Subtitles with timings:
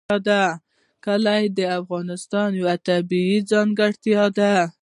[1.05, 4.53] کلي د افغانستان یوه طبیعي ځانګړتیا ده.